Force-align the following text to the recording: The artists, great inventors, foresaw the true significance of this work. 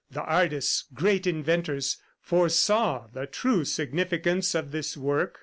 The 0.09 0.23
artists, 0.23 0.85
great 0.95 1.27
inventors, 1.27 1.97
foresaw 2.23 3.05
the 3.13 3.27
true 3.27 3.63
significance 3.65 4.55
of 4.55 4.71
this 4.71 4.97
work. 4.97 5.37